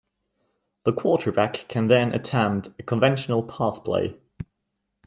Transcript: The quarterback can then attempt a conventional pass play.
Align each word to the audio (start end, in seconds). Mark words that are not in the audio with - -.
The 0.83 0.93
quarterback 0.93 1.65
can 1.67 1.87
then 1.87 2.11
attempt 2.15 2.69
a 2.79 2.81
conventional 2.81 3.43
pass 3.43 3.77
play. 3.77 4.17